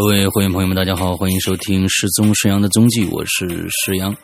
[0.00, 4.16] 各位会员朋友们，大家好，欢迎收听失踪沈阳的踪迹，我是石阳。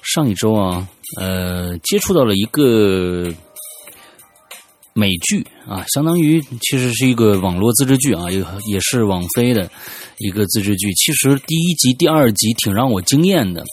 [0.00, 0.88] 上一周啊，
[1.18, 3.28] 呃，接触到了一个
[4.92, 8.38] 美剧啊，相当于其实是一个网络自制剧啊，也
[8.70, 9.68] 也是网飞的
[10.18, 10.92] 一个自制剧。
[10.94, 13.64] 其实第一集、第二集挺让我惊艳的，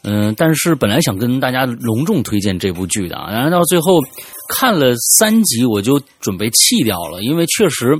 [0.00, 4.00] 嗯，但是本来想跟大家隆重推荐这部剧的啊，然后到最后
[4.48, 7.94] 看了三集，我就准备弃掉了，因为确实。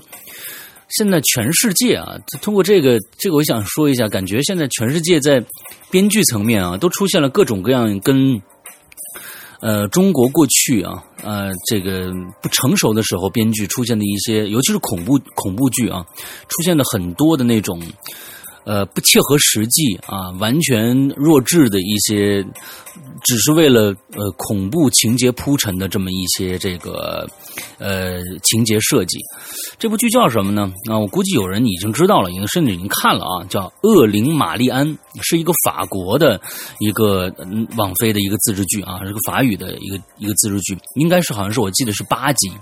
[0.97, 5.45] 现在全世界啊，通过这个这个，我想说一下，感觉现在全世界在
[5.91, 8.41] 编剧层面啊，都出现了各种各样跟
[9.61, 16.05] 呃中国过去啊呃这个不成熟的时候编剧出现的一些，尤其是恐怖恐怖剧啊，
[16.49, 17.81] 出现了很多的那种。
[18.65, 22.45] 呃，不切合实际啊，完全弱智的一些，
[23.25, 27.29] 只是为了呃恐怖情节铺陈的这么一些这个
[27.79, 29.19] 呃情节设计。
[29.79, 30.73] 这部剧叫什么呢？
[30.89, 34.87] 啊，我估计有人已经知道了，已经甚至已经看了啊，叫《恶灵玛丽安》，
[35.23, 36.41] 是一个法国的
[36.79, 37.33] 一个
[37.77, 42.53] 网飞的一个自制剧啊，是个法语的一个一个自制剧，应该是好像是我记得是八集。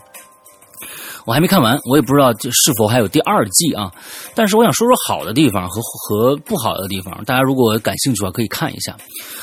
[1.25, 3.93] 我还没看完，我也不知道是否还有第二季啊。
[4.35, 8.97] 但是我想说说好的地方和和不好的地方，大家如果感兴趣的话可以看一下。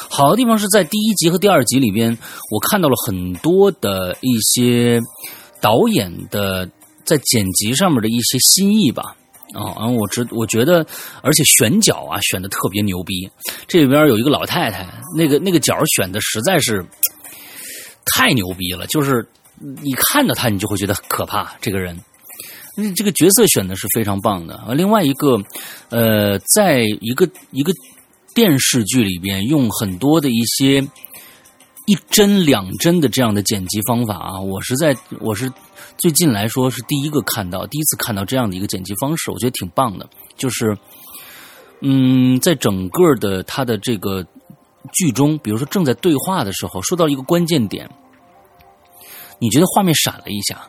[0.09, 2.17] 好的地方是在第一集和第二集里边，
[2.51, 4.99] 我看到了很多的一些
[5.61, 6.69] 导演的
[7.03, 9.15] 在剪辑上面的一些新意吧。
[9.53, 10.85] 啊，然后我知我觉得，
[11.21, 13.29] 而且选角啊选的特别牛逼。
[13.67, 14.85] 这里边有一个老太太，
[15.15, 16.85] 那个那个角选的实在是
[18.13, 19.27] 太牛逼了，就是。
[19.59, 21.55] 你看到他，你就会觉得可怕。
[21.59, 21.99] 这个人，
[22.95, 24.55] 这个角色选的是非常棒的。
[24.55, 25.41] 啊，另外一个，
[25.89, 27.73] 呃，在一个一个
[28.35, 30.87] 电视剧里边，用很多的一些
[31.87, 35.51] 一帧两帧的这样的剪辑方法啊，我是在我是
[35.97, 40.07] 最近来说是第一个看到，第一次看到这样的一个剪辑方式，我觉得挺棒的。
[40.37, 40.77] 就是，
[41.81, 44.23] 嗯，在整个的他的这个
[44.93, 47.89] 剧中，比如说正在对话的时候，说到一个关键点。
[49.39, 50.59] 你觉得画面闪了一下？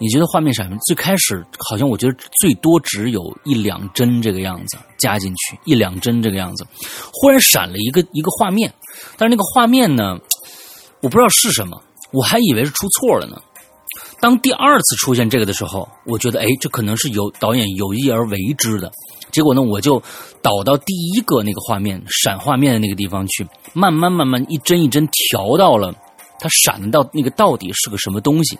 [0.00, 0.70] 你觉得画面闪？
[0.86, 6.64] 最开始好像我觉得最多只有一两帧这个样子加进去，一两帧这个样子，
[7.12, 8.72] 忽然闪了一个一个画面，
[9.16, 10.16] 但是那个画面呢，
[11.00, 13.42] 我不知道是什么，我还以为是出错了呢。
[14.20, 18.92] 当第二次出现这个的时候，我觉得哎，这可能是有导演有意而为之的。
[19.32, 20.00] 结果呢，我就
[20.40, 25.92] 导到第一个那个画面闪画面的那个地方去，慢慢慢慢一帧一帧调到了。
[26.38, 28.58] 它闪到那个到底是个什么东西？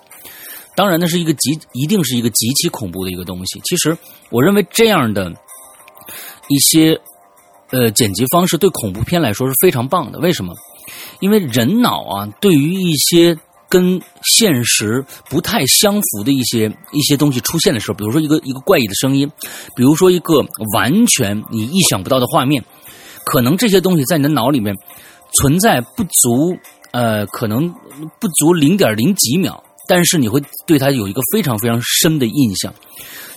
[0.74, 3.60] 当然，那是一个极，一定是一个极其恐怖的一个东西。
[3.64, 3.98] 其实，
[4.30, 5.28] 我认为这样的
[6.48, 7.00] 一些
[7.70, 10.20] 呃剪辑方式对恐怖片来说是非常棒的。
[10.20, 10.54] 为什么？
[11.18, 13.36] 因为人脑啊，对于一些
[13.68, 19.28] 跟现实不太相符的一些一些东西出现的时候，比如说一个一个怪异的声音，
[19.74, 22.64] 比如说一个完全你意想不到的画面，
[23.24, 24.76] 可能这些东西在你的脑里面
[25.40, 26.56] 存在不足。
[26.92, 27.68] 呃，可能
[28.18, 32.72] 不足零点零几秒，但是你会对它有一个非常非常深的印象。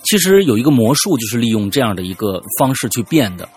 [0.04, 3.48] 其实有一个魔术，就是利用这样的一个方式去变的。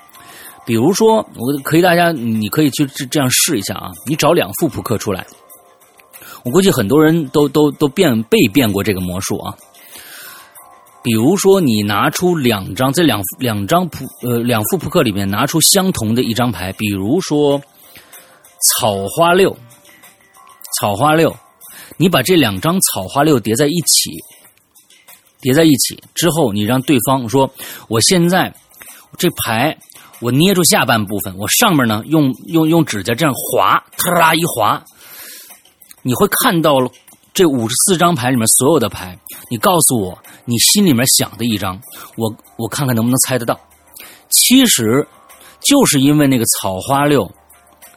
[0.65, 3.91] 比如说，我可以大家，你可以去这样试一下啊。
[4.07, 5.25] 你找两副扑克出来，
[6.43, 9.55] 我估计很多人都都都变被变过这个魔术啊。
[11.03, 17.61] 比如说，你拿出两张，这两两张扑呃两副扑克里面拿出相同的一张牌，比如说
[18.79, 19.55] 草花六。
[20.79, 21.35] 草花六，
[21.97, 24.11] 你把这两张草花六叠在一起，
[25.41, 27.49] 叠在一起之后，你让对方说
[27.87, 28.53] ：“我现在
[29.17, 29.77] 这牌，
[30.19, 34.83] 我捏住下半部分，我上面呢用用用指甲这样划，特拉一划，
[36.01, 36.75] 你会看到
[37.33, 39.17] 这五十四张牌里面所有的牌。
[39.49, 41.79] 你告诉我你心里面想的一张，
[42.17, 43.59] 我我看看能不能猜得到。
[44.29, 45.07] 其实
[45.61, 47.31] 就是因为那个草花六。”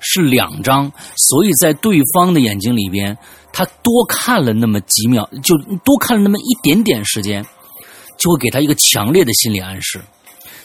[0.00, 3.16] 是两张，所以在对方的眼睛里边，
[3.52, 7.44] 他多看了那么几秒，就多看了那么一点点时间，
[8.16, 10.00] 就会给他一个强烈的心理暗示，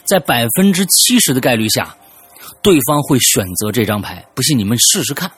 [0.04, 1.96] 在百分之七十的概率下，
[2.62, 4.24] 对方会选择这张牌。
[4.34, 5.30] 不信你们试试看。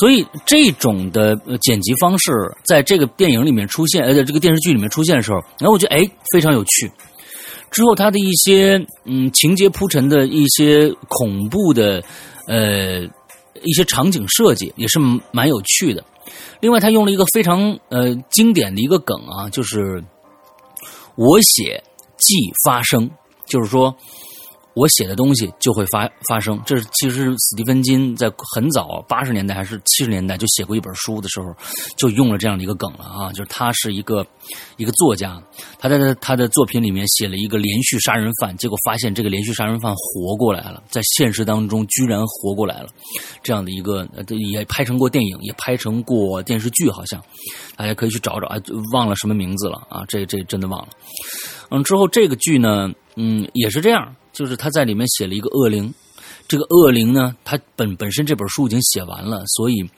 [0.00, 2.32] 所以这种的剪辑方式，
[2.64, 6.90] 在这个电影里面出现，呃，在这个电视剧里面出现的时候，然后我觉得哎非常有趣。
[7.70, 12.02] 之后他的一些嗯情节铺陈的一些恐怖的。
[12.46, 13.02] 呃，
[13.62, 14.98] 一些场景设计也是
[15.30, 16.04] 蛮有趣的。
[16.60, 20.02] 另外，他用了一个非常呃经典的一个梗啊，就是
[21.16, 21.82] 我写
[22.16, 22.34] 即
[22.64, 23.10] 发生，
[23.46, 23.94] 就是说
[24.74, 31.54] 我写的东西就会发发生，这是其实史蒂芬金在很早八十年代还是七十年代就写过一本书的时候，
[31.96, 34.26] 就用了这样的一个梗了啊，就是他是一个
[34.76, 35.42] 一个作家，
[35.78, 42.88] 他在他的作品里面写了一个连续杀人犯，结果发现这个连续杀人犯活过来了，在现实当中居然活过来了，
[43.42, 44.08] 这样的一个
[44.52, 47.22] 也拍成过电影，也拍成过电视剧，好像
[47.76, 48.56] 大家可以去找找啊，
[48.94, 50.88] 忘了什么名字了啊，这这真的忘了。
[51.70, 54.14] 嗯，之后这个剧呢，嗯，也是这样。
[54.32, 55.92] 就是他在里面写了一个恶灵，
[56.48, 59.88] 这个恶灵呢，他本本身这本书已经写完了，所以，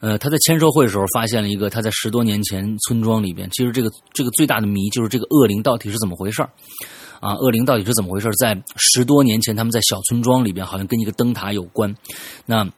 [0.00, 6.42] 呃，他在签售会的时候发现了一个他在十多年前村庄里边，其实这个这个最大的谜就是这个恶灵到底是怎么回事
[7.20, 7.34] 啊？
[7.34, 11.94] 恶灵到底是怎么回事在十多年前，他们在小村庄里边，好像跟一个灯塔有关，
[12.46, 12.68] 那。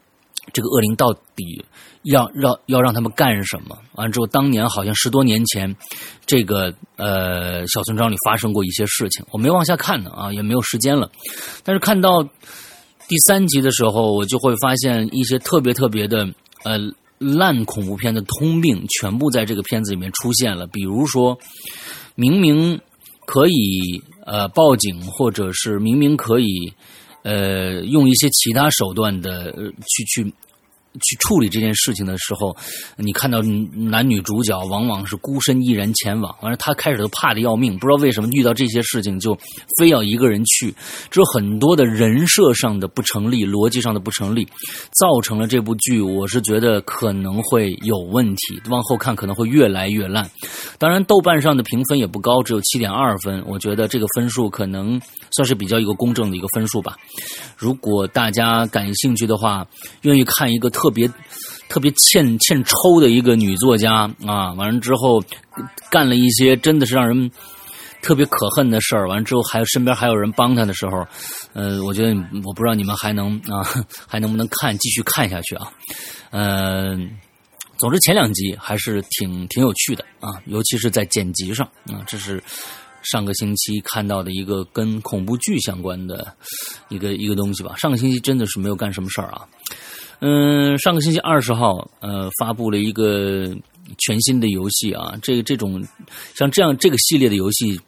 [0.52, 1.64] 这个恶灵到底
[2.02, 3.78] 要让要让他们干什么？
[3.94, 5.76] 完之后，当年好像十多年前，
[6.24, 11.10] 这个呃小村庄里发生过一些事情，我没往下看呢啊，也没有时间了。
[11.62, 16.26] 但是看到第三集的时候，我就会发现一些特别特别的
[16.64, 16.78] 呃
[17.18, 20.66] 烂恐怖片的通病，全部在这个片子里面出现了。
[20.66, 21.38] 比如说，
[22.14, 22.80] 明明
[23.26, 26.72] 可以呃报警，或者是明明可以。
[27.22, 30.32] 呃，用一些其他手段的去去。
[31.00, 32.56] 去处理这件事情的时候，
[32.96, 33.40] 你看到
[33.72, 39.38] 男女主角往往是孤身一人前往，完了他开始都怕的要命，不知道为什么遇到这些事情就
[39.78, 40.74] 非要一个人去，
[41.08, 44.44] 这很多的人设上的不成立，逻辑上的不成立，
[44.98, 50.28] 造成了这部剧，我是觉得可能会有问题，往后看可能会越来越烂。
[50.76, 55.00] 当然，豆瓣上的评分也不高，只有七点二分，我觉得这个分数可能
[55.36, 56.96] 算是比较一个公正的一个分数吧。
[57.56, 59.64] 如果大家感兴趣的话，
[60.02, 60.68] 愿意看一个。
[60.80, 61.06] 特别
[61.68, 65.22] 特别欠欠抽的一个女作家啊，完了之后
[65.90, 67.30] 干了一些真的是让人
[68.00, 69.06] 特别可恨的事儿。
[69.06, 71.06] 完了之后，还有身边还有人帮她的时候，
[71.52, 72.14] 呃，我觉得
[72.46, 73.60] 我不知道你们还能啊，
[74.08, 75.70] 还能不能看继续看下去啊？
[76.30, 77.10] 嗯，
[77.76, 82.42] 总之前两集还是挺挺有趣的啊，尤其是在剪辑上啊，这是
[83.02, 86.34] 上个星期看到的一个跟恐怖剧相关的
[86.88, 87.76] 一个一个东西吧。
[87.76, 89.46] 上个星期真的是没有干什么事儿啊。
[90.22, 93.48] 嗯，上个星期二十号，呃，发布了一个
[93.96, 95.18] 全新的游戏啊。
[95.22, 95.82] 这这种
[96.34, 97.80] 像这样这个系列的游戏，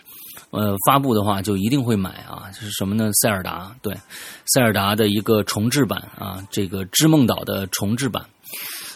[0.50, 2.50] 呃，发布的话就一定会买啊。
[2.52, 3.10] 是什么呢？
[3.20, 3.94] 塞尔达，对，
[4.46, 8.24] 塞尔达的一个重置版啊，这个织梦岛的重置版。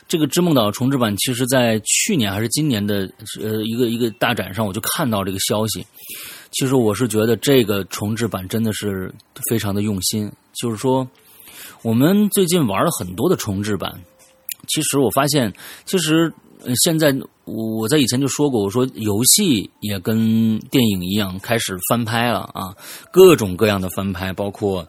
[0.09, 3.07] 这个织梦岛重置版，其实在去年还是今年的
[3.39, 5.85] 呃一个一个大展上，我就看到这个消息。
[6.53, 9.13] 其实我是觉得这个重置版真的是
[9.51, 11.07] 非常的用心，就是说。
[11.87, 13.97] 我们最近玩了很多的重置版，
[14.67, 15.55] 其实我发现，
[15.85, 16.35] 其实
[16.83, 22.75] 现在我在以前就说过，我说游戏也跟电影一样开始翻拍了啊，
[23.13, 24.85] 各种各样的翻拍，包括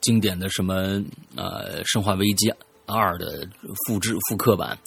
[0.00, 0.74] 经典的什么
[1.34, 2.50] 呃《生化危机
[2.86, 3.46] 二》的
[3.86, 4.78] 复制复刻版，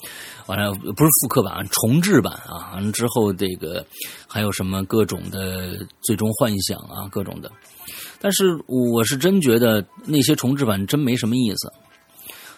[0.46, 3.86] 完了不是复刻版，重置版啊，完了之后这个
[4.26, 7.48] 还有什么各种的最终幻想啊，各种的。
[8.22, 11.72] 但是我是真觉得那些重置版真没什么意思，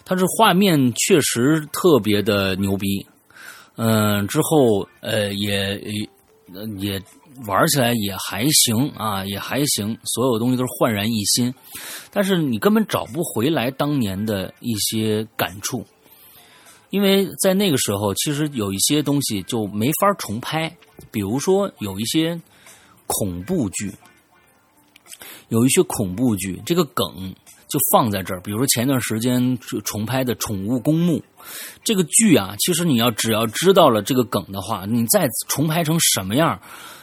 [0.05, 3.07] 它是画面确实特别的牛逼，
[3.77, 5.81] 嗯，之后呃也
[6.79, 7.01] 也
[7.47, 11.55] 玩起来也还行啊，也还行，所有东西都是焕然一新，
[12.11, 15.87] 但是你根本找不回来当年的一些感触，
[16.91, 20.77] 因为在那个时候其实有一些东西就没法重拍，
[21.13, 22.39] 比如说有一些
[23.07, 23.93] 恐怖剧。
[25.49, 27.35] 有一些恐怖剧，这个梗
[27.69, 28.41] 就放在这儿。
[28.41, 31.19] 比如说前一段时间重拍的《宠物公墓》
[31.83, 36.61] 这个剧啊，其实你要只要知道了这个梗的话，你再重拍成什么样，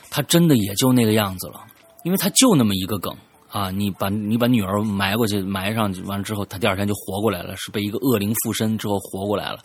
[0.09, 1.65] 它真的也就那个样子了。
[2.03, 3.15] 因为它就那么一个梗
[3.49, 9.57] 啊，你把你把女儿埋过去，埋上去完了之后，她第二天就活过来了，是被一个恶灵附身之后活过来了，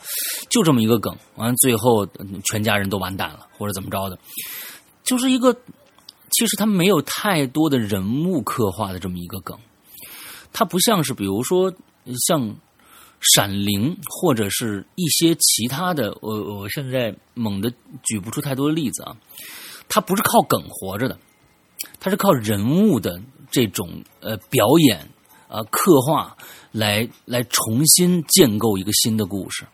[0.49, 1.15] 就这么一个梗。
[1.37, 2.07] 完了最后
[2.45, 4.19] 全家人都完蛋了，或者怎么着的，
[5.03, 5.55] 就是一个。
[6.37, 9.57] 其实它没有太多的人物刻画的这么一个梗，
[10.53, 11.73] 它不像是比如说
[12.27, 12.43] 像
[13.21, 17.73] 《闪灵》或者是一些其他的，我我现在猛的
[18.03, 19.17] 举不出太多的例子啊。
[19.89, 21.17] 它不是靠梗活着的，
[22.01, 25.09] 它是靠人物的这种呃表演
[25.47, 26.37] 啊刻画
[26.73, 29.65] 来来重新建构一个新的故事。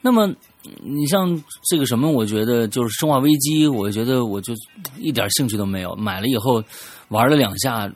[0.00, 0.34] 那么。
[0.82, 4.52] 你像这个什么，我觉得就是《生化危机》，我觉得我就
[4.98, 5.94] 一点兴趣都没有。
[5.96, 6.62] 买了以后
[7.08, 7.90] 玩了两下，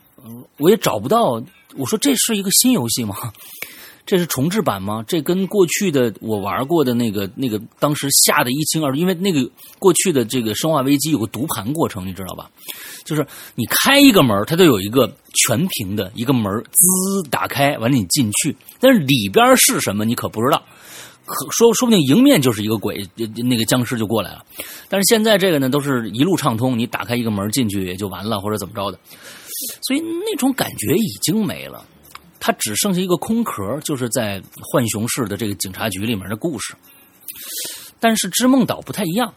[0.57, 1.43] 我也找不到。
[1.75, 3.15] 我说这是一个新游戏吗？
[4.05, 5.01] 这是重置版吗？
[5.07, 12.51] 这跟过去的我玩过的那个那个当时吓得一清二楚，因为那个过去的这个《生化危机》有个读盘过程，你知道吧？
[13.05, 20.61] 就是你开一个门，它都有一个全屏的一个门，滋打开，完了你进去，但是里边是什么你可不知道，
[21.51, 24.45] 说说不定迎面就是一个鬼，那个僵尸就过来了。
[24.89, 28.99] 但是现在这个呢，都是一路畅通，你打开一个门进去也就完了，或者怎么着的，
[29.83, 31.85] 所以那种感觉已经没了。
[32.39, 34.41] 它只剩下一个空壳，就是在
[34.73, 36.75] 浣熊市的这个警察局里面的故事。
[38.01, 39.33] 但是织梦岛不太一样，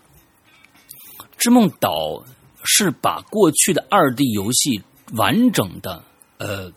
[1.39, 2.25] 织梦岛
[2.65, 6.03] 是把过去的二 D 游戏完整的
[6.39, 6.73] 呃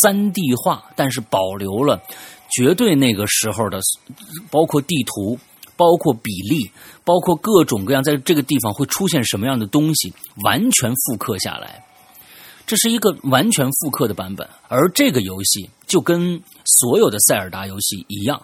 [0.00, 2.02] 三 D 化，但是保留了
[2.50, 3.80] 绝对那个时候的，
[4.50, 5.38] 包括地图、
[5.76, 6.70] 包括比例、
[7.04, 10.12] 包括各种各样在这个地方会出现什么样的东西，
[10.44, 11.84] 完全复刻下来。
[12.66, 18.42] 这是一个完全复刻的版本，而这个游戏就跟所有的塞尔达游戏一样，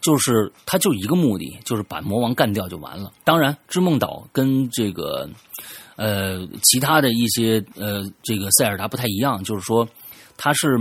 [0.00, 3.12] 就是它就一个目的，就是把魔王干掉就完了。
[3.22, 5.28] 当然，织梦岛跟这个
[5.94, 9.88] 呃其他的一些呃这个塞尔达不太一样，就是说
[10.36, 10.78] 它是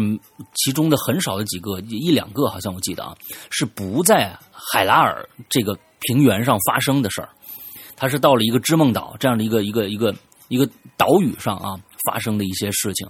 [0.53, 3.15] 其中的很少的几个一两个，好像我记得啊，
[3.49, 7.29] 是不在海拉尔这个平原上发生的事儿，
[7.95, 10.13] 它是到了一个织梦岛这样的一个一个一个
[10.47, 11.79] 一个岛屿上啊。
[12.05, 13.07] 发生的一些事情，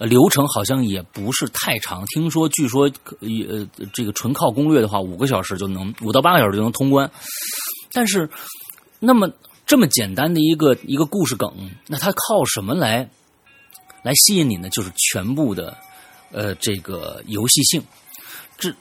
[0.00, 2.04] 流程好像也不是太长。
[2.08, 2.82] 听说，据说，
[3.20, 7.10] 呃，这个纯靠攻略的话，五个小时就能，五到八个小时就能通关。
[7.90, 8.28] 但是，
[9.00, 9.30] 那么
[9.64, 11.50] 这么简单的一个一个故事梗，
[11.86, 13.08] 那它靠什么来
[14.02, 14.68] 来吸引你呢？
[14.70, 15.76] 就是全部的
[16.32, 17.82] 呃这个游戏性。
[18.58, 18.74] 这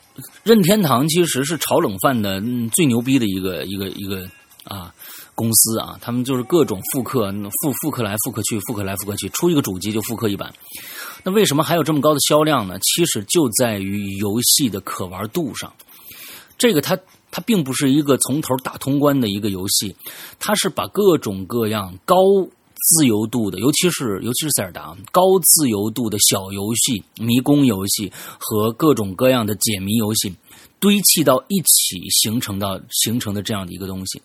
[0.44, 2.42] 任天堂其实是炒冷饭的
[2.74, 4.28] 最牛逼的一个一个一个
[4.64, 4.94] 啊。
[5.36, 7.32] 公司啊，他们就是各种复刻，
[7.62, 10.52] 复复刻来复刻去，复刻来复刻去，出一个主机就复刻一版。
[11.24, 12.80] 那为什么还有这么高的销量呢？
[12.80, 15.72] 其实就在于游戏的可玩度上。
[16.58, 16.98] 这个它
[17.30, 19.96] 它并不是一个从头打通关的一个游戏，
[20.40, 22.16] 它是把各种各样高
[22.88, 30.34] 自由度的，尤其是尤其是塞尔达高自由度的小游戏、迷宫游戏和各种各样的解谜游戏。
[30.80, 34.22] 堆砌到一起形成到形成的这样的一个东西，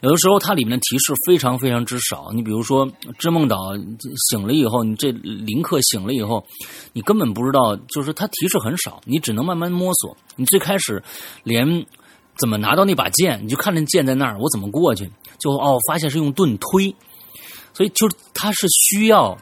[0.00, 2.30] 有的时候它里面的提示非常非常之少。
[2.32, 2.88] 你比如说，
[3.18, 3.74] 织梦岛
[4.30, 6.46] 醒了以后，你这林克醒了以后，
[6.92, 10.16] 你根本不知道，就是它提示很少，你只能慢慢摸索。
[10.36, 11.02] 你最开始
[11.42, 11.84] 连
[12.38, 15.10] 怎么拿到那把剑，你就看着剑在那儿，我怎么过去？
[15.40, 16.94] 就哦，发现是用盾推，
[17.78, 19.38] 所以就是它是需要。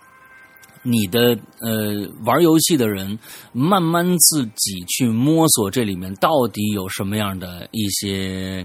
[0.89, 3.19] 你的呃，玩游戏的人
[3.51, 8.65] 慢慢自己去摸索这里面到底有什么样的一些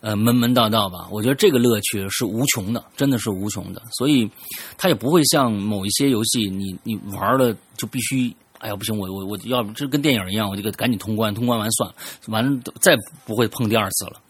[0.00, 1.08] 呃门门道道吧。
[1.10, 3.82] 我觉得这个乐趣是无穷的，真的是无穷的。
[3.98, 4.30] 所以
[4.76, 11.96] 它也不会像某一些游戏，你你玩了就必须，哎呀不行，我我我要不这跟电影一样，我就赶紧通关，通关完算了，
[12.28, 12.96] 完了再
[13.26, 14.20] 不会碰第二次了。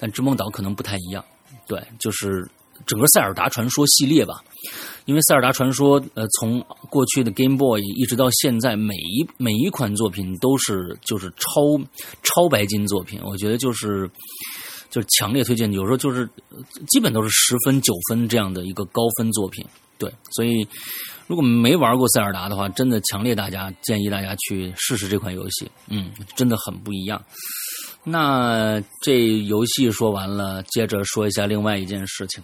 [0.00, 1.24] 但《织梦岛》可能不太一样，
[1.68, 2.44] 对，就是
[2.86, 4.42] 整个塞尔达传说系列吧。
[5.04, 11.76] 因为《塞尔达传说》呃，从过去的 Game Boy 一直到现在，每一每一款作品都是就是超
[12.22, 14.08] 超白金作品，我觉得就是
[14.90, 16.28] 就是强烈推荐，有时候就是
[16.86, 19.66] 基本都是十分九分这样的一个高分作品。
[19.98, 20.64] 对，所以
[21.26, 27.20] 如果没玩过塞尔达的话，真的强烈大家建议大家去试试这款游戏，嗯，真的很不一样。
[28.04, 32.42] 那这游戏说完了，接着说一下另外一件事情。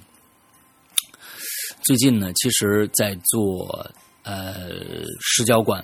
[1.88, 3.90] 最近呢，其实，在做
[4.22, 4.68] 呃
[5.22, 5.82] 石角馆，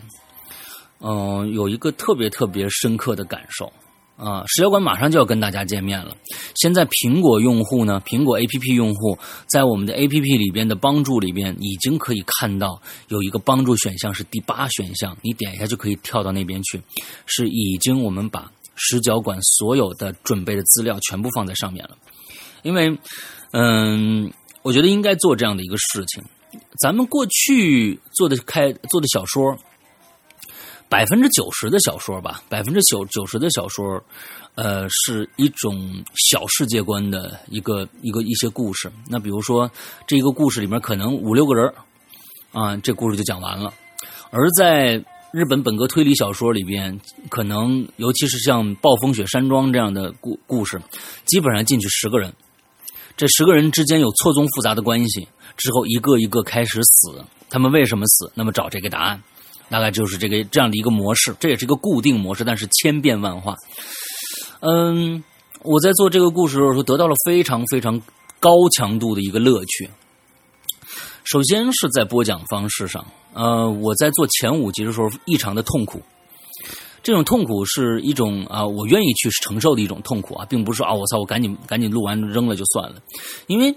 [1.00, 3.72] 嗯，有一个特别特别深刻的感受
[4.18, 4.44] 啊。
[4.48, 6.14] 石角馆马上就要跟大家见面了。
[6.56, 16.78] 现在苹果用户呢，苹果 A P P 用户在我们的 A P P 里边的帮助里边，已经可以看到有一个帮助选项是第八选项，你点一下就可以跳到那边去。
[17.24, 21.96] 是已经我们把石角馆所有的准备的资料全部放在上面了，
[22.62, 22.94] 因为
[23.52, 24.30] 嗯。
[24.64, 26.24] 我觉得应该做这样的一个事情。
[26.80, 29.54] 咱们过去做的开做的小说，
[30.88, 34.02] 百分之九十的小说吧，百分之九九十的小说，
[34.54, 38.90] 呃，是一种小世界观的一个一个一些故事。
[39.06, 39.70] 那比如说，
[40.06, 41.70] 这一个故事里面可能五六个人
[42.52, 43.70] 啊，这故事就讲完了。
[44.30, 50.80] 而在日本本格推理小说里边，可能尤其是像《暴风雪山庄》这样的故故事，
[51.26, 52.32] 基本上进去十个人。
[53.16, 58.30] 这十个人之间有错综复杂的关系，之后一个一个开始死，他们为什么死？
[58.34, 59.22] 那么找这个答案，
[59.70, 63.54] 大概就是这个这样的一个模式，这也是一个固定模式，但是千变万化。
[64.60, 65.22] 嗯，
[65.62, 68.00] 我在做这个故事的时候，得到了非常非常
[68.40, 69.88] 高强度的一个乐趣。
[71.22, 76.02] 首先是在播讲方式上，呃，我在做前五集的时候异常的痛苦。
[77.04, 82.96] 这种痛苦是一种啊，我愿意去承受的一种痛苦啊，并不是啊，我操，我赶紧赶紧录完扔了就算了，
[83.46, 83.72] 因为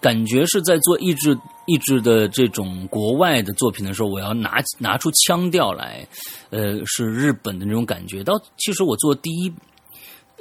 [0.00, 6.06] 感觉是在做译制译制的这种国外的作品的时候，我要拿拿出腔调来，
[6.50, 8.22] 呃，是日本的那种感觉。
[8.22, 9.52] 到其实我做第一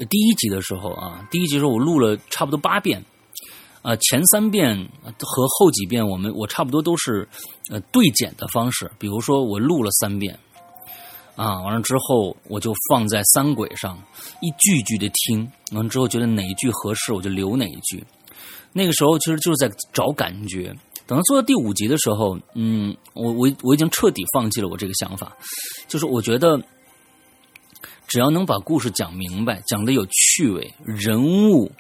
[0.08, 3.03] 第一集的时候啊，第一集的时候我录了差不多八遍。
[3.84, 4.75] 啊，前三遍
[5.17, 7.25] 和后几遍，我们我差不多都是
[7.70, 8.91] 呃对剪的方式。
[9.00, 10.38] 比如说，我录了三遍，
[11.38, 13.98] 啊，完了之后我就放在三轨上，
[14.41, 18.03] 一句句的听，完了之后觉得哪一句合适，我就留哪一句。
[18.74, 20.75] 那个时候其实就是在找感觉。
[21.06, 25.32] 等到做到第五集的时候，嗯，我我我已经彻底放弃了我这个想法，
[25.88, 26.62] 就是我觉得
[28.08, 31.72] 只要能把故事讲明白，讲的有趣味，人物，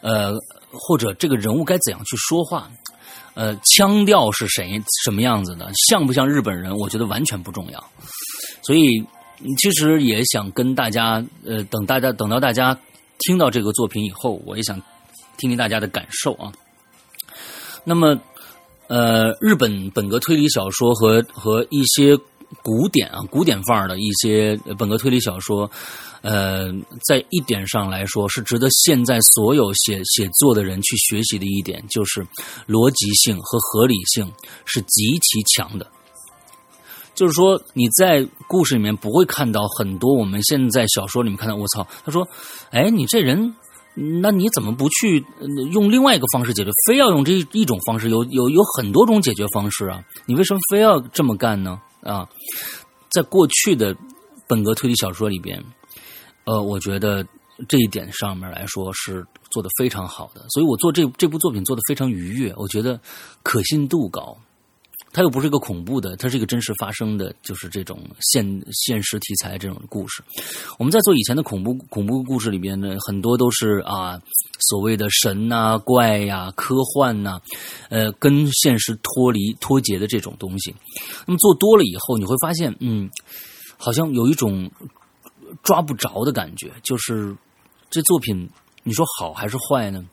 [0.00, 0.34] 呃。
[0.76, 2.68] 或者这个人物该怎样去说话，
[3.34, 6.76] 呃，腔调是谁什么样子的，像不像日本人？
[6.76, 7.78] 我觉得完全不重要。
[8.62, 9.04] 所以，
[9.58, 12.78] 其实也想跟大家，呃，等大家等到大家
[13.18, 14.80] 听到这个作品以后，我也想
[15.36, 16.52] 听听大家的感受啊。
[17.84, 18.18] 那么，
[18.88, 22.16] 呃，日本本格推理小说和和一些
[22.62, 25.70] 古典啊古典范儿的一些本格推理小说。
[26.26, 26.72] 呃，
[27.06, 32.26] 在一点上来说，是值得现在所有写写作的人去学习的一点，就是
[32.66, 34.32] 逻辑性和合理性
[34.64, 35.86] 是极其强的。
[37.14, 41.54] 就是说，你在故事里面不会看到很多我们现在小说里面看到。
[41.56, 42.26] 我操，他说
[42.70, 43.54] ：“哎，你这人，
[44.20, 45.24] 那你怎么不去
[45.72, 46.70] 用另外一个方式解决？
[46.86, 48.10] 非要用这一种方式？
[48.10, 50.02] 有有有很多种解决方式啊！
[50.26, 51.80] 你为什么非要这么干呢？
[52.02, 52.28] 啊，
[53.10, 53.96] 在过去的
[54.48, 55.62] 本格推理小说里边。”
[56.46, 57.26] 呃，我觉得
[57.68, 63.00] 这一点上面来说是做的非常好的，所以我做这这部作品做的非常愉悦，我觉得
[63.42, 64.36] 可信度高。
[65.14, 70.22] 它又不是一个恐怖的，它是一个真实发生的，就是这种现现实题材这种故事。
[70.78, 74.20] 我们在做以前的恐怖恐怖故事里边呢，很多都是啊
[74.68, 77.40] 所谓的神呐、怪呀、科幻呐，
[77.88, 80.74] 呃，跟现实脱离脱节的这种东西。
[81.26, 83.08] 那么做多了以后，你会发现，嗯，
[83.78, 84.70] 好像有一种。
[85.62, 87.34] 抓不着的感觉，就是
[87.88, 88.50] 这作品，
[88.82, 90.04] 你说好还是坏呢？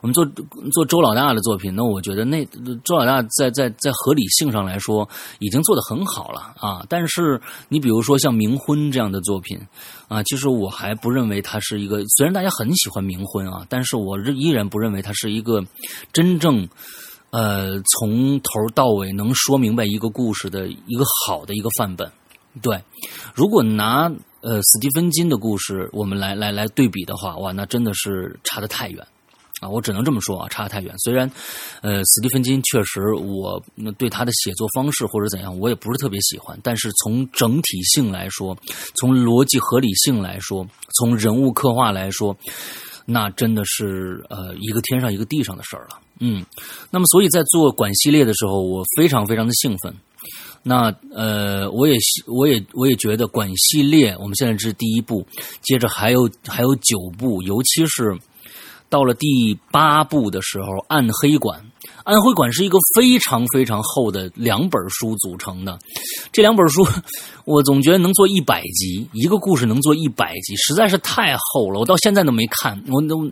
[0.00, 0.24] 我们做
[0.72, 2.44] 做周老大的作品，那我觉得那
[2.84, 5.08] 周老大在在在合理性上来说
[5.38, 6.84] 已经做的很好了啊。
[6.88, 9.60] 但是你比如说像《冥婚》这样的作品
[10.08, 15.64] 啊，其实我还不认为它是一个，虽然大家很喜欢《冥婚》啊，但是我依然不认为它是一个
[16.12, 16.68] 真正
[17.30, 22.10] 呃从头到尾能说明白一个故事的一个好的一个范本。
[22.62, 22.82] 对，
[23.34, 24.10] 如果拿
[24.40, 29.06] 呃斯蒂芬金的故事我们来来来对比的话，哇，那真的是差得太远
[29.60, 29.68] 啊！
[29.68, 30.94] 我只能这么说啊，差得太远。
[30.98, 31.30] 虽然
[31.80, 33.62] 呃斯蒂芬金确实我
[33.96, 38.56] 对他的写作方式或者怎样，我也不是特别喜欢，但是从整体性来说，
[38.96, 40.66] 从逻辑合理性来说，
[40.98, 42.36] 从人物刻画来说，
[43.06, 46.00] 那真的是呃一个天上一个地上的事儿了。
[46.20, 46.44] 嗯，
[46.90, 49.94] 那么所以在做管系列的时候，我非常非常的兴奋。
[50.62, 55.24] 那呃，我也我也我也觉得管系列，我们现在是第一部，
[55.62, 58.18] 接着还有还有九部，尤其是
[58.88, 61.60] 到了第八部的时候，《暗黑馆》。
[62.08, 65.76] 《暗黑馆》是一个非常非常厚的两本书组成的，
[66.30, 66.86] 这两本书
[67.44, 71.80] 我总觉得能做一百集，一个故事能做一百集，实在是太厚了。
[71.80, 73.28] 我到现在都没看，我都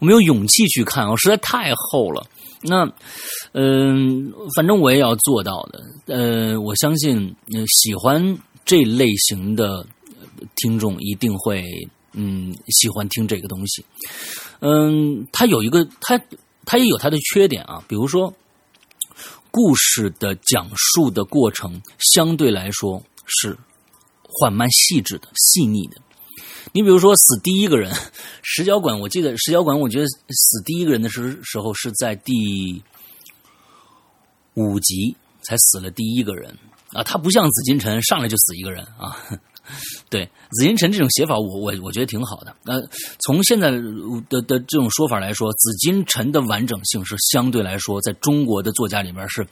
[0.00, 2.26] 我没有勇气去看，我实在太厚了。
[2.62, 2.84] 那，
[3.52, 5.80] 嗯，反正我也要做到的。
[6.06, 7.32] 呃，我相信
[7.68, 9.86] 喜欢这类型的
[10.56, 11.64] 听众一定会，
[12.14, 13.84] 嗯，喜欢听这个东西。
[14.60, 16.20] 嗯，它有一个，它
[16.64, 17.82] 它也有它的缺点啊。
[17.88, 18.32] 比如说，
[19.50, 23.56] 故事的讲述的过程相对来说是
[24.22, 25.96] 缓慢、细致的、细腻的。
[26.72, 27.92] 你比如说死第一个人，
[28.42, 32.82] 石角馆，我记得石角馆，我觉得死第一个人的时时候是在第
[34.54, 36.56] 五集才死了第一个人
[36.92, 39.16] 啊，他不像紫禁城上来就死一个人啊。
[40.10, 42.54] 对，紫禁城这种写法，我我我觉得挺好的。
[42.64, 42.80] 那
[43.20, 49.46] 从现在的的这种说法来说，紫禁城的完整性是相对来说在中国的作家里面是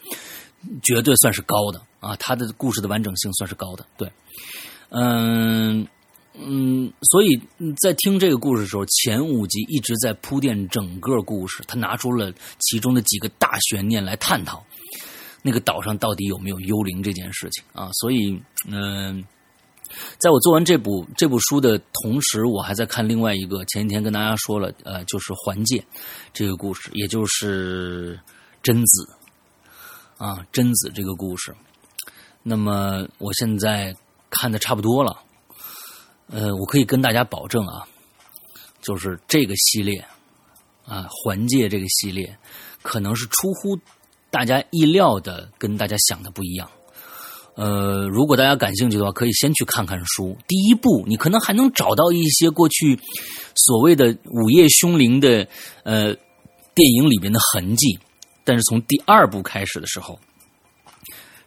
[0.83, 3.87] 绝对算是高的啊，他的故事的完整性算是高的。
[3.97, 4.11] 对，
[4.91, 5.87] 嗯。
[6.41, 7.37] 嗯，所以
[7.83, 11.65] 在听这个故事的时候，前五集一直在铺垫整个故事。
[11.67, 14.65] 他拿出了其中的几个大悬念来探讨，
[15.43, 17.91] 那个岛上到底有没有幽灵这件事情啊。
[17.95, 19.25] 所以，嗯，
[20.19, 23.65] 在我做完这部这部书的同时，我还在看另外一个。
[23.67, 25.79] 前几天跟大家说了，呃，就是《环界》
[26.33, 28.19] 这个故事，也就是
[28.63, 29.09] 贞子
[30.17, 31.55] 啊，贞子这个故事。
[32.43, 33.97] 那么，我现在。
[34.31, 35.23] 看的差不多了。
[36.27, 37.89] 呃，我可以跟大家保证啊，
[38.83, 40.05] 就是这个系列
[40.85, 42.39] 啊，环界这个系列，
[42.83, 43.79] 可能是出乎
[44.29, 46.71] 大家意料的，跟大家想的不一样。
[47.59, 50.39] 呃，如果大家感兴趣的话，可以先去看看书。
[50.47, 52.97] 第一部，你可能还能找到一些过去
[53.57, 55.49] 所谓的午夜凶铃的
[55.83, 56.15] 呃
[56.73, 57.99] 电影里边的痕迹，
[58.45, 60.19] 但是从第二部开始的时候，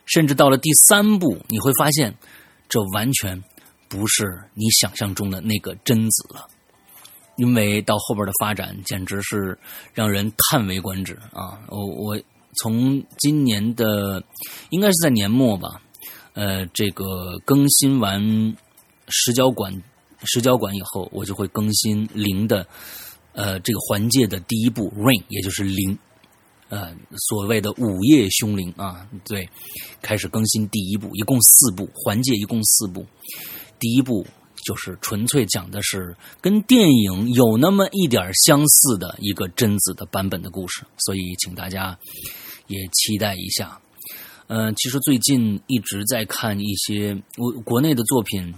[0.05, 2.13] 甚至到了第三部，你会发现
[2.67, 3.41] 这完全。
[3.87, 6.47] 不是你想象中的那个贞子了，
[7.35, 9.59] 因为到后边的发展简直是
[9.93, 11.59] 让人叹为观止啊！
[11.67, 12.17] 我我
[12.61, 14.23] 从今年的
[14.69, 15.81] 应该是在年末吧，
[16.33, 18.21] 呃，这个更新完
[19.09, 19.83] 石角馆
[20.23, 22.65] 石角馆以后，我就会更新零的
[23.33, 25.97] 呃这个环界的第一部 Rain，也就是零
[26.69, 26.95] 呃
[27.29, 29.49] 所谓的午夜凶铃啊，对，
[30.01, 33.05] 开始更新第一部，一共四部环界，一共四部。
[33.77, 34.25] 第一部
[34.63, 41.97] 就是纯粹讲的是跟电影有那么一点相似的一个贞子的版本的故事，所以请大家
[42.67, 43.81] 也期待一下。
[44.53, 48.53] 嗯，其实最近一直在看一些我国内的作品。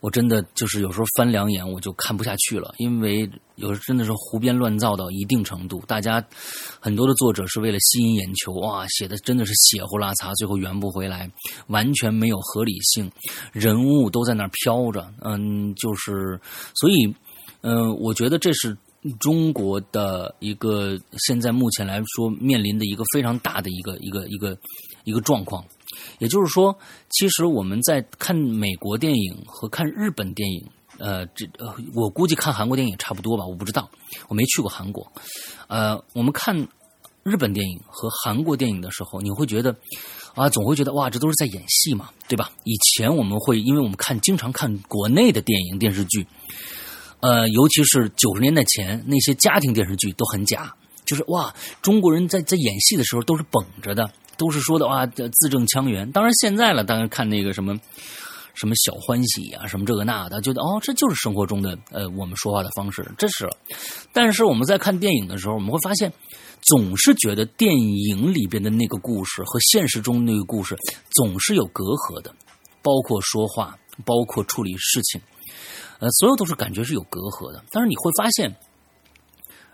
[0.00, 5.80] 我真的就是有时候翻两眼我就看不下去了，因为有时真的是胡编乱造到一定程度。
[5.86, 6.22] 大家
[6.78, 11.30] 很多的作者是为了吸引眼球，哇，写的真的是血呼拉擦，最后圆不回来，
[11.68, 13.10] 完全没有合理性，
[13.52, 16.38] 人物都在那儿飘着，嗯，就是
[16.74, 17.14] 所以，
[17.62, 18.76] 嗯，我觉得这是
[19.20, 24.58] 中国的一个现在目前来说面临的一个非常大的一个一个一个
[25.04, 25.64] 一个状况。
[26.18, 26.76] 也就是说，
[27.10, 30.66] 其实我们在看美国电影和看日本电影，
[30.98, 33.88] 呃，这呃，我估计看韩国电影差不多吧，我不知道，
[34.28, 35.06] 我没去过韩国。
[35.68, 36.66] 呃，我们看
[37.22, 39.76] 日本电影和韩国电影的时候，你会觉得
[40.34, 42.50] 啊，总会觉得哇，这都是在演戏嘛，对吧？
[42.64, 46.26] 以前我们会，因为我们看经常看国内的电影电视剧，
[47.24, 50.74] 呃，尤其是九十年代前那些家庭电视剧都很假，
[51.06, 54.10] 就是哇，中国人在在演戏的时候都是绷着的。
[54.36, 56.10] 都是说的哇，字正腔圆。
[56.10, 57.78] 当然现在了，当然看那个什么
[58.52, 63.48] 什么小欢喜啊，什么这个那的，觉得哦，这就是生活中的呃我们说话的方式，这是。
[64.12, 66.12] 但是我们在看电影的时候，我们会发现，
[66.62, 70.76] 总是觉得电影里边的那个故事和现实中那个故事
[71.10, 72.34] 总是有隔阂的，
[72.82, 75.20] 包括说话，包括处理事情，
[75.98, 77.64] 呃，所有都是感觉是有隔阂的。
[77.70, 78.54] 但是你会发现。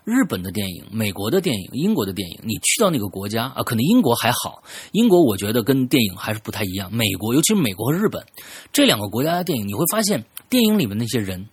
[0.03, 4.63] 日本的电影、美国的电影、英国的电影，你去到那个国家啊，可能英国还好。
[4.93, 6.91] 英国我觉得跟电影还是不太一样。
[6.91, 8.25] 美国，尤其是美国和日本
[8.73, 11.47] 这两个国家的电影，你会发现电影里面那些人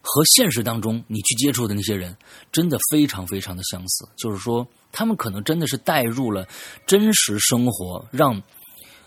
[0.00, 2.16] 和现实当中你去接触的那些人，
[2.52, 4.08] 真的非常非常的相似。
[4.16, 6.46] 就是说，他们可能真的是带入了
[6.86, 8.40] 真实生活，让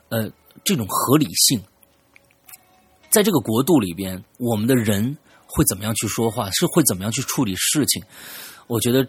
[0.09, 0.29] 呃
[0.65, 1.63] 这种合理性，
[3.15, 8.03] 在这个国度里边，我们的人会怎么样去说话，是会怎么样去处理事情。
[8.67, 9.07] 我觉得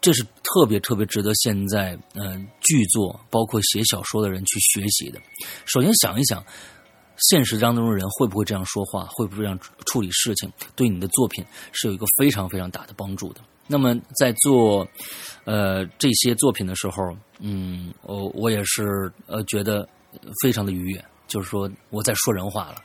[0.00, 5.20] 这是特别特别值得现在嗯剧作包括写小说的人去学习的。
[5.66, 6.44] 首先想一想，
[7.30, 13.40] 现实当中的人会不会这样说话，会不会这样处理事情，对你的作品是有一个非常非常大的帮助的。
[13.68, 14.84] 那么在做
[15.44, 19.88] 呃这些作品的时候，嗯，我我也是呃觉得
[20.42, 22.76] 非常的愉悦，就是说我在说人话了，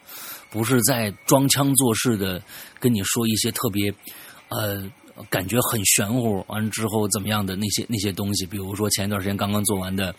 [0.54, 2.42] 不是在装腔作势的
[2.80, 3.94] 跟你说一些特别
[4.50, 4.90] 呃。
[5.30, 10.12] 感觉很玄乎，完之后怎么样的那些那些东西，比如说前一段时间刚刚做完的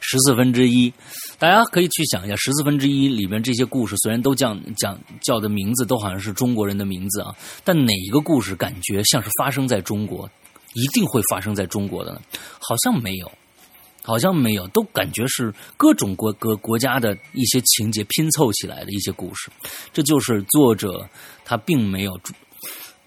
[0.00, 0.92] 十四分之一，
[1.38, 10.28] 大家可以去想一下，十四分之一里边这些故事虽然都讲讲叫的名字都好像是中国人的名字啊，但哪一个故事感觉像是发生在中国，
[10.74, 12.20] 一定会发生在中国的呢？
[12.58, 13.30] 好像没有，
[14.02, 19.50] 好像没有，都感觉是各种国国国家的一些情节拼凑起来的一些故事，
[19.92, 21.08] 这就是作者
[21.44, 22.18] 他并没有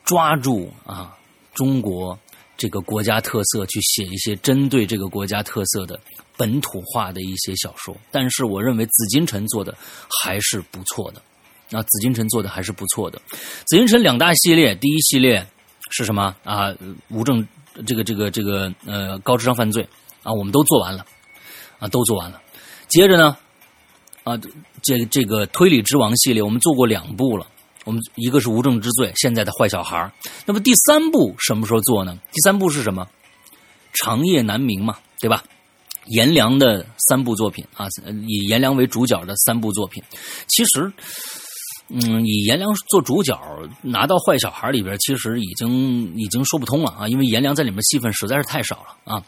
[0.04, 1.18] 抓住啊。
[1.54, 2.18] 中国
[2.58, 6.00] 这个国家特色去写一些针对这个国家特色的
[6.36, 9.76] 本土化的一些小说，但是我认为紫禁城做的
[10.24, 11.22] 还是不错的。
[11.72, 13.22] 啊，紫禁城做的还是不错的。
[13.66, 15.46] 紫禁城两大系列，第一系列
[15.90, 16.76] 是什么啊？
[17.10, 17.48] 无证
[17.86, 19.88] 这个这个这个呃高智商犯罪
[20.24, 21.06] 啊，我们都做完了
[21.80, 22.42] 啊，都做完了。
[22.88, 23.38] 接着呢
[24.24, 24.38] 啊，
[24.82, 27.48] 这这个推理之王系列我们做过两部了。
[27.86, 30.10] 我们一个是无证之罪，现在的坏小孩
[30.46, 32.18] 那么第三部什么时候做呢？
[32.32, 33.06] 第三部是什么？
[33.92, 35.44] 长夜难明嘛，对吧？
[36.08, 37.88] 颜良的三部作品啊，
[38.28, 40.02] 以颜良为主角的三部作品。
[40.48, 40.92] 其实，
[41.90, 43.38] 嗯，以颜良做主角
[43.82, 49.24] 拿到坏小孩里边，其实已经已经说不通了啊，因为颜良在里面戏份实在是太少了啊。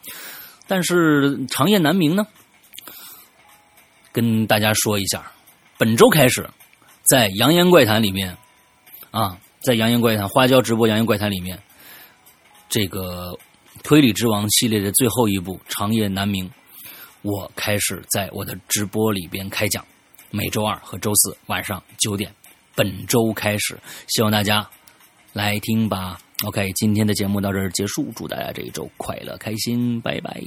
[0.67, 2.25] 但是长夜难明呢，
[4.11, 5.31] 跟大家说一下。
[5.77, 6.49] 本周开始，
[7.03, 8.37] 在《扬言怪谈》里面
[9.11, 11.61] 啊，在《扬言怪谈》花椒直播《扬言怪谈》里面，
[12.69, 13.37] 这个
[13.83, 16.49] 推理之王系列的最后一部《长夜难明》，
[17.21, 19.85] 我开始在我的直播里边开讲，
[20.31, 22.33] 每周二和周四晚上九点，
[22.73, 24.67] 本周开始，希望大家
[25.33, 26.17] 来听吧。
[26.45, 30.39] OK，今天的节目到这儿结束，祝大家这一周快乐开心，拜拜。